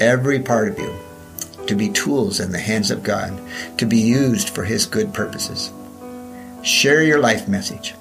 every 0.00 0.40
part 0.40 0.68
of 0.68 0.78
you, 0.78 0.92
to 1.66 1.74
be 1.74 1.88
tools 1.88 2.40
in 2.40 2.52
the 2.52 2.58
hands 2.58 2.90
of 2.90 3.02
God, 3.02 3.38
to 3.78 3.86
be 3.86 3.98
used 3.98 4.50
for 4.50 4.64
His 4.64 4.86
good 4.86 5.12
purposes. 5.12 5.72
Share 6.62 7.02
your 7.02 7.18
life 7.18 7.46
message, 7.48 7.94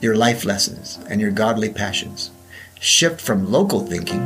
your 0.00 0.14
life 0.14 0.44
lessons, 0.44 0.98
and 1.08 1.20
your 1.20 1.30
godly 1.30 1.70
passions. 1.70 2.30
Shift 2.80 3.20
from 3.20 3.50
local 3.50 3.80
thinking 3.80 4.20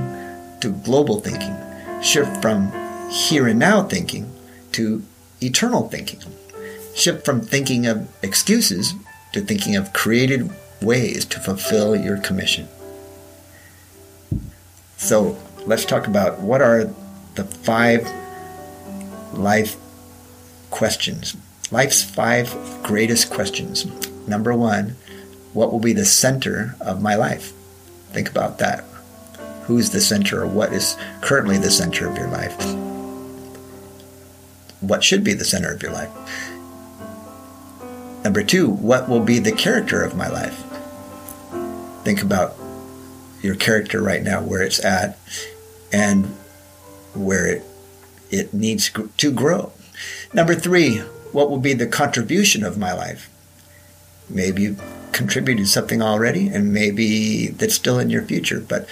to 0.61 0.71
global 0.85 1.21
thinking. 1.21 1.57
Shift 2.03 2.43
from 2.43 2.71
here 3.11 3.47
and 3.47 3.59
now 3.59 3.83
thinking 3.83 4.33
to 4.73 5.03
eternal 5.41 5.89
thinking. 5.89 6.21
Shift 6.95 7.25
from 7.25 7.41
thinking 7.41 7.87
of 7.87 8.09
excuses 8.23 8.95
to 9.33 9.41
thinking 9.41 9.77
of 9.77 9.93
created 9.93 10.51
ways 10.83 11.25
to 11.27 11.41
fulfill 11.41 11.97
your 11.97 12.19
commission. 12.19 12.69
So 14.97 15.39
let's 15.67 15.85
talk 15.85 16.07
about 16.07 16.41
what 16.41 16.61
are 16.61 16.93
the 17.35 17.45
five 17.45 18.07
life 19.35 19.77
questions. 20.71 21.37
Life's 21.71 22.03
five 22.03 22.55
greatest 22.83 23.31
questions. 23.31 23.87
Number 24.27 24.55
one, 24.55 24.97
what 25.53 25.73
will 25.73 25.81
be 25.81 25.93
the 25.93 26.05
center 26.05 26.77
of 26.81 27.03
my 27.03 27.15
life? 27.15 27.53
Think 28.13 28.31
about 28.31 28.59
that. 28.59 28.85
Who's 29.65 29.91
the 29.91 30.01
center 30.01 30.43
or 30.43 30.47
what 30.47 30.73
is 30.73 30.97
currently 31.21 31.59
the 31.59 31.71
center 31.71 32.09
of 32.09 32.17
your 32.17 32.29
life? 32.29 32.57
What 34.81 35.05
should 35.05 35.23
be 35.23 35.35
the 35.35 35.45
center 35.45 35.73
of 35.73 35.83
your 35.83 35.93
life? 35.93 36.11
Number 38.25 38.43
two, 38.43 38.69
what 38.69 39.09
will 39.09 39.21
be 39.21 39.39
the 39.39 39.53
character 39.53 40.03
of 40.03 40.17
my 40.17 40.29
life? 40.29 40.63
Think 42.05 42.23
about 42.23 42.55
your 43.41 43.55
character 43.55 44.01
right 44.01 44.23
now, 44.23 44.43
where 44.43 44.63
it's 44.63 44.85
at, 44.85 45.19
and 45.93 46.27
where 47.15 47.47
it 47.47 47.65
it 48.33 48.53
needs 48.53 48.91
to 49.19 49.31
grow. 49.31 49.73
Number 50.33 50.55
three, 50.55 50.99
what 51.31 51.51
will 51.51 51.61
be 51.61 51.75
the 51.75 51.87
contribution 51.87 52.65
of 52.65 52.79
my 52.79 52.93
life? 52.93 53.31
Maybe 54.29 54.63
you 54.63 54.77
contributed 55.13 55.69
something 55.69 56.03
already, 56.03 56.49
and 56.49 56.73
maybe 56.73 57.49
that's 57.49 57.75
still 57.75 57.99
in 57.99 58.11
your 58.11 58.23
future, 58.23 58.61
but 58.61 58.89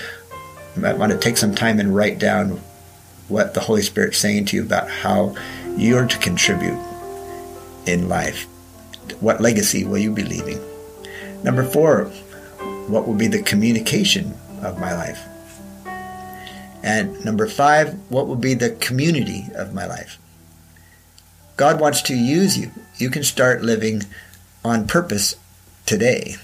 you 0.76 0.82
might 0.82 0.99
want 0.99 1.12
to 1.12 1.18
take 1.18 1.38
some 1.38 1.54
time 1.54 1.80
and 1.80 1.97
write 1.97 2.18
down 2.18 2.61
what 3.28 3.54
the 3.54 3.61
Holy 3.61 3.82
Spirit's 3.82 4.18
saying 4.18 4.44
to 4.47 4.56
you 4.56 4.62
about 4.62 4.90
how 4.90 5.35
you're 5.76 6.06
to 6.06 6.18
contribute 6.18 6.78
in 7.87 8.09
life. 8.09 8.44
What 9.20 9.40
legacy 9.40 9.85
will 9.85 9.99
you 9.99 10.12
be 10.12 10.23
leaving? 10.23 10.61
Number 11.42 11.64
four, 11.64 12.04
what 12.88 13.06
will 13.06 13.14
be 13.14 13.28
the 13.28 13.42
communication 13.42 14.35
of 14.62 14.78
my 14.78 14.94
life? 14.94 15.20
And 16.82 17.25
number 17.25 17.46
five, 17.46 17.94
what 18.08 18.26
will 18.26 18.37
be 18.37 18.54
the 18.54 18.70
community 18.70 19.46
of 19.54 19.75
my 19.75 19.87
life? 19.87 20.18
God 21.56 21.78
wants 21.78 22.00
to 22.02 22.14
use 22.14 22.56
you. 22.56 22.70
You 22.96 23.10
can 23.10 23.22
start 23.22 23.62
living 23.62 24.02
on 24.64 24.87
purpose 24.87 25.37
today. 25.84 26.37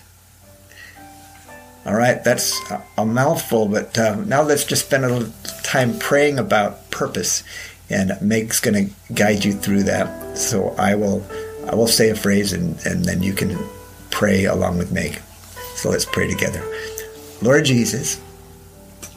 All 1.87 1.95
right, 1.95 2.23
that's 2.23 2.61
a 2.99 3.07
mouthful, 3.07 3.69
but 3.69 3.97
uh, 3.97 4.17
now 4.17 4.43
let's 4.43 4.65
just 4.65 4.87
spend 4.87 5.05
a 5.05 5.09
little 5.09 5.33
time 5.63 5.99
praying 5.99 6.39
about 6.39 6.91
purpose, 6.91 7.45
and 7.89 8.13
Meg's 8.21 8.59
going 8.59 8.89
to 8.89 9.15
guide 9.15 9.45
you 9.45 9.53
through 9.53 9.85
that. 9.85 10.37
So 10.37 10.75
I 10.79 10.97
will, 10.97 11.25
I 11.71 11.77
will 11.77 11.87
say 11.87 12.11
a 12.11 12.17
phrase, 12.17 12.53
and, 12.53 12.77
and 12.85 13.05
then 13.05 13.23
you 13.23 13.33
can 13.33 13.57
pray 14.11 14.47
along 14.47 14.79
with 14.79 14.91
Meg. 14.91 15.21
So 15.77 15.91
let's 15.91 16.05
pray 16.05 16.29
together. 16.29 16.63
Lord 17.41 17.65
Jesus, 17.65 18.21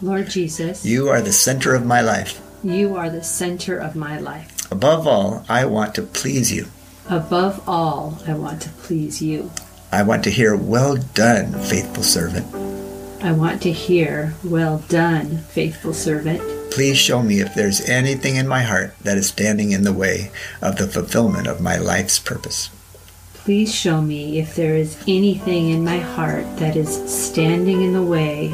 Lord 0.02 0.30
Jesus, 0.30 0.86
you 0.86 1.10
are 1.10 1.22
the 1.22 1.34
center 1.34 1.76
of 1.76 1.86
my 1.86 2.02
life. 2.02 2.42
you 2.64 2.96
are 2.96 3.10
the 3.10 3.24
center 3.24 3.78
of 3.78 3.96
my 3.96 4.20
life. 4.20 4.72
Above 4.72 5.08
all, 5.08 5.44
I 5.50 5.66
want 5.66 5.96
to 5.96 6.02
please 6.04 6.52
you. 6.54 6.68
Above 7.10 7.68
all, 7.68 8.20
I 8.28 8.34
want 8.34 8.62
to 8.64 8.70
please 8.70 9.22
you. 9.22 9.52
I 9.92 10.04
want 10.04 10.24
to 10.26 10.30
hear, 10.30 10.56
Well 10.56 10.96
done, 11.16 11.54
faithful 11.60 12.04
servant. 12.04 12.46
I 13.24 13.32
want 13.32 13.62
to 13.64 13.72
hear, 13.72 14.36
Well 14.44 14.84
done, 14.88 15.40
faithful 15.50 15.94
servant. 15.94 16.40
Please 16.72 16.98
show 16.98 17.24
me 17.24 17.40
if 17.42 17.56
there's 17.56 17.82
anything 17.90 18.36
in 18.36 18.48
my 18.48 18.62
heart 18.62 18.94
that 19.00 19.18
is 19.18 19.28
standing 19.28 19.72
in 19.72 19.84
the 19.84 19.92
way 19.94 20.32
of 20.62 20.78
the 20.78 20.86
fulfillment 20.88 21.48
of 21.48 21.60
my 21.60 21.78
life's 21.78 22.20
purpose. 22.20 22.70
Please 23.34 23.74
show 23.74 24.02
me 24.02 24.40
if 24.40 24.56
there 24.56 24.76
is 24.76 25.02
anything 25.08 25.72
in 25.72 25.84
my 25.84 25.98
heart 25.98 26.46
that 26.58 26.76
is 26.76 26.90
standing 27.12 27.82
in 27.82 27.94
the 27.94 28.04
way 28.04 28.50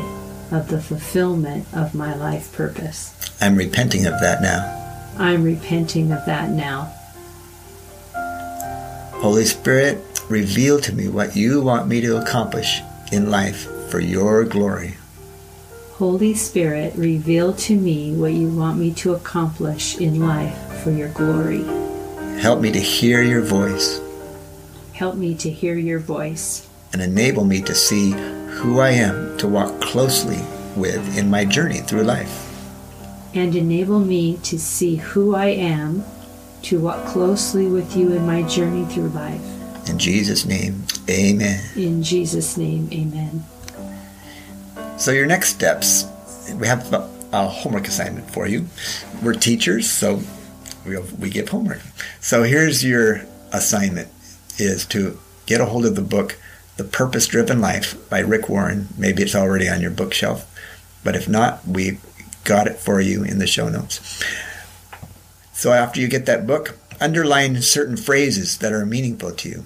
of 0.56 0.70
the 0.70 0.82
fulfillment 0.82 1.68
of 1.74 1.94
my 1.94 2.16
life 2.16 2.54
purpose. 2.54 3.14
I'm 3.42 3.56
repenting 3.56 4.06
of 4.06 4.20
that 4.22 4.42
now. 4.42 4.72
I'm 5.18 5.44
repenting 5.44 6.12
of 6.12 6.26
that 6.26 6.50
now. 6.50 6.94
Holy 9.20 9.46
Spirit, 9.46 10.00
reveal 10.30 10.80
to 10.82 10.94
me 10.94 11.08
what 11.08 11.36
you 11.36 11.62
want 11.62 11.88
me 11.88 12.02
to 12.02 12.18
accomplish 12.18 12.82
in 13.12 13.30
life 13.30 13.68
for 13.90 14.00
your 14.00 14.44
glory. 14.46 14.96
Holy 15.94 16.34
Spirit, 16.34 16.94
reveal 16.96 17.54
to 17.54 17.76
me 17.76 18.16
what 18.16 18.34
you 18.34 18.50
want 18.50 18.78
me 18.78 18.94
to 18.96 19.14
accomplish 19.14 19.98
in 19.98 20.26
life 20.26 20.84
for 20.84 20.92
your 20.92 21.10
glory. 21.10 21.64
Help 22.40 22.60
me 22.60 22.72
to 22.72 22.80
hear 22.80 23.22
your 23.22 23.42
voice 23.42 24.02
Help 24.96 25.16
me 25.18 25.36
to 25.36 25.50
hear 25.50 25.76
your 25.76 26.00
voice 26.00 26.70
and 26.94 27.02
enable 27.02 27.44
me 27.44 27.62
to 27.62 27.76
see 27.76 28.14
who 28.56 28.80
I 28.80 28.92
am 28.92 29.38
to 29.38 29.48
walk 29.48 29.82
closely 29.82 30.40
with 30.76 31.18
in 31.18 31.30
my 31.30 31.46
journey 31.46 31.80
through 31.80 32.04
life. 32.04 32.42
and 33.34 33.54
enable 33.54 34.00
me 34.00 34.38
to 34.44 34.58
see 34.58 34.96
who 34.96 35.36
I 35.36 35.48
am, 35.48 36.06
to 36.62 36.80
walk 36.80 37.06
closely 37.06 37.68
with 37.68 37.96
you 37.98 38.14
in 38.14 38.26
my 38.26 38.44
journey 38.44 38.86
through 38.86 39.10
life. 39.10 39.42
In 39.90 40.00
Jesus' 40.00 40.46
name, 40.46 40.84
amen. 41.10 41.62
In 41.76 42.02
Jesus' 42.02 42.56
name, 42.56 42.88
amen. 42.94 43.44
So, 44.98 45.12
your 45.12 45.26
next 45.26 45.50
steps, 45.50 46.06
we 46.58 46.66
have 46.66 46.92
a, 46.94 47.48
homework 47.50 47.86
assignment 47.90 48.32
for 48.32 48.48
you. 48.48 48.66
We're 49.22 49.34
teachers, 49.34 49.90
so 49.90 50.22
we, 50.86 50.98
we 51.20 51.30
give 51.30 51.50
homework. 51.50 51.82
So, 52.22 52.44
here's 52.44 52.86
your 52.86 53.26
assignment 53.52 54.08
is 54.58 54.86
to 54.88 55.20
get 55.46 55.60
a 55.60 55.66
hold 55.66 55.86
of 55.86 55.96
the 55.96 56.02
book 56.02 56.38
The 56.77 56.84
Purpose 56.84 57.27
Driven 57.27 57.62
Life 57.62 58.10
by 58.10 58.20
Rick 58.20 58.50
Warren. 58.50 58.89
Maybe 58.98 59.24
it's 59.24 59.36
already 59.36 59.70
on 59.70 59.79
your 59.79 59.91
bookshelf, 59.91 60.46
but 61.05 61.15
if 61.15 61.29
not, 61.29 61.65
we 61.65 62.00
got 62.44 62.67
it 62.67 62.77
for 62.77 63.00
you 63.00 63.24
in 63.24 63.39
the 63.39 63.48
show 63.48 63.70
notes. 63.70 64.22
So 65.53 65.72
after 65.72 66.01
you 66.01 66.10
get 66.10 66.25
that 66.25 66.46
book, 66.46 66.77
underline 67.00 67.62
certain 67.62 67.96
phrases 67.96 68.58
that 68.58 68.74
are 68.74 68.86
meaningful 68.86 69.32
to 69.32 69.50
you. 69.50 69.63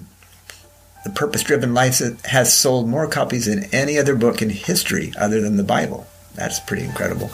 The 1.02 1.10
Purpose 1.10 1.42
Driven 1.42 1.74
Life 1.74 1.98
has 2.26 2.52
sold 2.52 2.88
more 2.88 3.08
copies 3.08 3.46
than 3.46 3.64
any 3.74 3.98
other 3.98 4.14
book 4.14 4.40
in 4.40 4.50
history 4.50 5.12
other 5.18 5.40
than 5.40 5.56
the 5.56 5.64
Bible. 5.64 6.06
That's 6.34 6.60
pretty 6.60 6.84
incredible. 6.84 7.32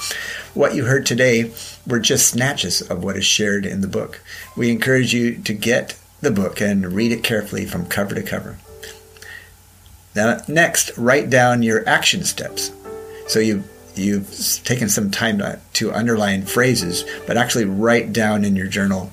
What 0.55 0.75
you 0.75 0.87
heard 0.87 1.05
today 1.05 1.53
were 1.87 2.01
just 2.01 2.29
snatches 2.29 2.81
of 2.81 3.05
what 3.05 3.19
is 3.19 3.27
shared 3.27 3.67
in 3.67 3.83
the 3.83 3.89
book. 3.89 4.23
We 4.57 4.71
encourage 4.71 5.13
you 5.13 5.37
to 5.43 5.53
get 5.53 5.99
the 6.23 6.31
book 6.31 6.63
and 6.63 6.95
read 6.95 7.13
it 7.13 7.23
carefully 7.23 7.67
from 7.67 7.87
cover 7.87 8.15
to 8.15 8.23
cover. 8.23 8.57
Now, 10.17 10.41
next, 10.49 10.97
write 10.97 11.29
down 11.29 11.63
your 11.63 11.87
action 11.87 12.25
steps. 12.25 12.73
So 13.29 13.39
you 13.39 13.63
you've 13.95 14.63
taken 14.65 14.89
some 14.89 15.11
time 15.11 15.39
to, 15.39 15.59
to 15.75 15.93
underline 15.93 16.43
phrases, 16.43 17.05
but 17.27 17.37
actually 17.37 17.65
write 17.65 18.13
down 18.13 18.45
in 18.45 18.57
your 18.57 18.67
journal 18.67 19.13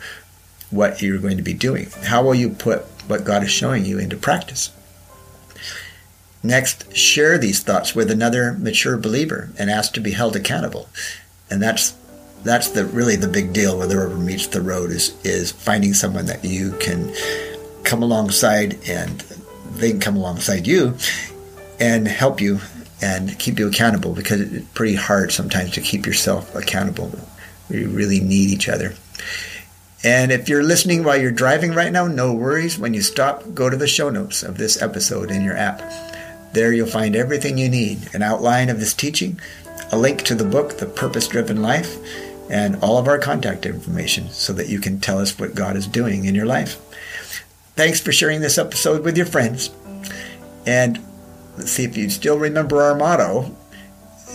what 0.72 1.02
you're 1.02 1.20
going 1.20 1.38
to 1.38 1.44
be 1.44 1.54
doing. 1.54 1.90
How 2.04 2.24
will 2.24 2.36
you 2.36 2.50
put 2.50 2.82
what 3.08 3.24
God 3.24 3.44
is 3.44 3.52
showing 3.52 3.86
you 3.86 4.00
into 4.00 4.18
practice? 4.18 4.72
Next, 6.42 6.96
share 6.96 7.38
these 7.38 7.62
thoughts 7.62 7.96
with 7.96 8.12
another 8.12 8.54
mature 8.54 8.98
believer 8.98 9.50
and 9.58 9.70
ask 9.70 9.94
to 9.94 10.02
be 10.02 10.12
held 10.12 10.36
accountable. 10.36 10.90
And 11.50 11.62
that's 11.62 11.96
that's 12.44 12.70
the 12.70 12.86
really 12.86 13.16
the 13.16 13.28
big 13.28 13.54
deal 13.54 13.78
where 13.78 13.88
the 13.88 13.98
rubber 13.98 14.18
meets 14.18 14.48
the 14.48 14.62
road 14.62 14.92
is 14.92 15.16
is 15.26 15.52
finding 15.52 15.94
someone 15.94 16.26
that 16.26 16.44
you 16.44 16.74
can 16.74 17.14
come 17.84 18.04
alongside 18.04 18.78
and 18.88 19.24
they 19.76 19.92
can 19.92 20.00
come 20.00 20.16
alongside 20.16 20.68
you 20.68 20.96
and 21.80 22.08
help 22.08 22.42
you 22.42 22.60
and 23.02 23.38
keep 23.38 23.60
you 23.60 23.68
accountable 23.68 24.14
because 24.14 24.42
it's 24.42 24.68
pretty 24.70 24.96
hard 24.96 25.32
sometimes 25.32 25.72
to 25.72 25.82
keep 25.82 26.06
yourself 26.06 26.56
accountable. 26.56 27.12
We 27.70 27.86
really 27.86 28.20
need 28.20 28.50
each 28.50 28.70
other. 28.70 28.94
And 30.04 30.32
if 30.32 30.50
you're 30.50 30.64
listening 30.64 31.04
while 31.04 31.18
you're 31.18 31.32
driving 31.32 31.74
right 31.74 31.92
now, 31.92 32.08
no 32.08 32.34
worries. 32.34 32.78
When 32.78 32.94
you 32.94 33.02
stop, 33.02 33.54
go 33.54 33.70
to 33.70 33.78
the 33.78 33.88
show 33.88 34.10
notes 34.10 34.44
of 34.44 34.58
this 34.58 34.82
episode 34.82 35.32
in 35.32 35.44
your 35.44 35.56
app. 35.56 35.82
There 36.54 36.74
you'll 36.74 36.88
find 36.88 37.16
everything 37.16 37.58
you 37.58 37.70
need 37.70 38.14
an 38.14 38.22
outline 38.22 38.70
of 38.70 38.80
this 38.80 38.94
teaching, 38.94 39.40
a 39.92 39.98
link 39.98 40.22
to 40.24 40.36
the 40.36 40.46
book, 40.46 40.78
The 40.78 40.86
Purpose 40.86 41.28
Driven 41.28 41.62
Life, 41.62 41.98
and 42.50 42.76
all 42.78 42.98
of 42.98 43.08
our 43.08 43.18
contact 43.18 43.66
information 43.66 44.30
so 44.30 44.54
that 44.54 44.68
you 44.68 44.80
can 44.80 45.00
tell 45.00 45.20
us 45.20 45.40
what 45.40 45.56
God 45.56 45.76
is 45.76 45.88
doing 45.88 46.26
in 46.26 46.36
your 46.36 46.46
life. 46.46 46.80
Thanks 47.76 48.00
for 48.00 48.12
sharing 48.12 48.42
this 48.42 48.58
episode 48.58 49.04
with 49.04 49.18
your 49.18 49.26
friends. 49.26 49.72
And 50.66 51.00
let's 51.58 51.72
see 51.72 51.84
if 51.84 51.98
you 51.98 52.10
still 52.10 52.38
remember 52.38 52.82
our 52.82 52.96
motto. 52.96 53.56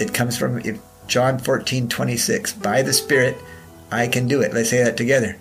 It 0.00 0.12
comes 0.12 0.36
from 0.36 0.60
John 1.06 1.38
14 1.38 1.88
26. 1.88 2.54
By 2.54 2.82
the 2.82 2.92
Spirit, 2.92 3.36
I 3.90 4.08
can 4.08 4.26
do 4.28 4.40
it. 4.42 4.52
Let's 4.52 4.70
say 4.70 4.82
that 4.82 4.96
together. 4.96 5.36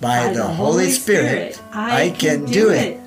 By, 0.00 0.26
By 0.26 0.32
the, 0.32 0.38
the, 0.40 0.46
Holy 0.46 0.90
Spirit, 0.90 1.54
Spirit 1.54 1.74
I, 1.76 2.02
I, 2.02 2.10
can, 2.10 2.44
can 2.44 2.52
do 2.52 2.70
it. 2.70 2.86
it. 2.92 3.00